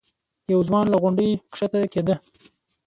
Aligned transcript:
یو 0.51 0.59
ځوان 0.67 0.85
له 0.89 0.97
غونډۍ 1.01 1.29
ښکته 1.57 1.79
کېده. 1.93 2.15